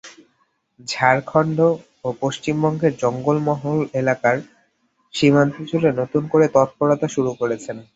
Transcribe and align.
ঝাড়খন্ড 0.87 1.57
ও 2.05 2.17
পশ্চিমবঙ্গের 2.21 2.93
জঙ্গলমহল 3.01 3.79
এলাকার 4.01 4.37
সীমান্তজুড়ে 5.13 5.89
নতুন 5.99 6.23
করে 6.31 6.45
তৎপরতা 6.55 7.07
শুরু 7.15 7.31
করেছেন। 7.41 7.77